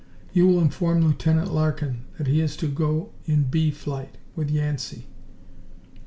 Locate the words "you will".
0.33-0.59